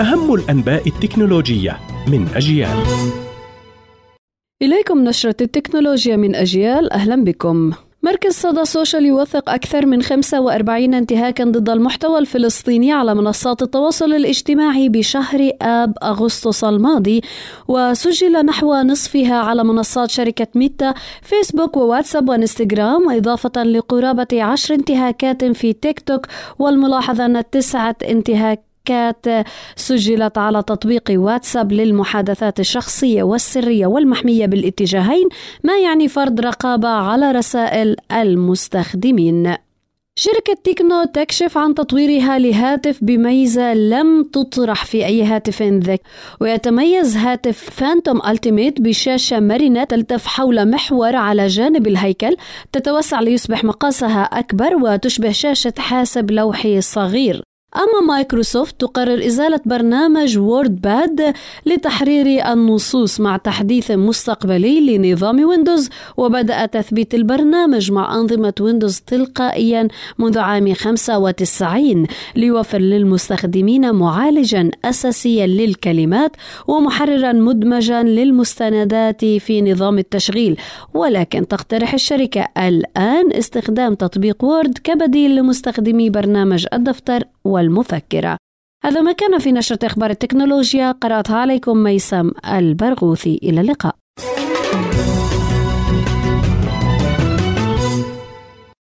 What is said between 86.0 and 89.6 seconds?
برنامج الدفتر والمفكرة. هذا ما كان في